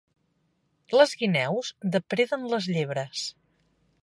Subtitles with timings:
[0.99, 3.29] Les guineus depreden les llebres.